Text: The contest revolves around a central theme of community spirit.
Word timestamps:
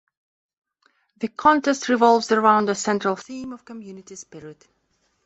The 1.17 1.27
contest 1.27 1.87
revolves 1.87 2.31
around 2.31 2.67
a 2.69 2.73
central 2.73 3.15
theme 3.15 3.53
of 3.53 3.65
community 3.65 4.15
spirit. 4.15 4.67